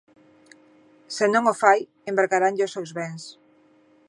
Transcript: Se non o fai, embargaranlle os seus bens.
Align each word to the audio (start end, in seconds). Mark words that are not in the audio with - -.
Se 1.15 1.25
non 1.33 1.43
o 1.51 1.53
fai, 1.63 1.79
embargaranlle 2.11 2.65
os 2.67 2.73
seus 2.75 2.91
bens. 2.99 3.23